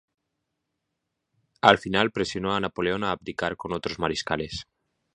Al 1.61 1.77
final, 1.77 2.09
presionó 2.11 2.55
a 2.55 2.59
Napoleón 2.59 3.03
a 3.03 3.11
abdicar 3.11 3.55
con 3.55 3.71
otros 3.71 3.99
mariscales. 3.99 4.65